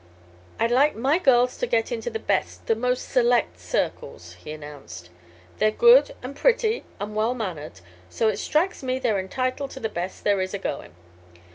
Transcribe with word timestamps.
"I'd 0.59 0.71
like 0.71 0.95
my 0.95 1.19
girls 1.19 1.57
to 1.57 1.67
get 1.67 1.91
into 1.91 2.09
the 2.09 2.17
best 2.17 2.65
the 2.65 2.73
most 2.75 3.07
select 3.09 3.59
circles," 3.59 4.33
he 4.43 4.51
announced. 4.51 5.11
"They're 5.59 5.69
good 5.69 6.15
and 6.23 6.35
pretty 6.35 6.83
and 6.99 7.15
well 7.15 7.35
mannered, 7.35 7.81
so 8.09 8.27
it 8.27 8.37
strikes 8.37 8.81
me 8.81 8.97
they're 8.97 9.19
entitled 9.19 9.69
to 9.69 9.79
the 9.79 9.89
best 9.89 10.23
there 10.23 10.41
is 10.41 10.55
a 10.55 10.57
going. 10.57 10.95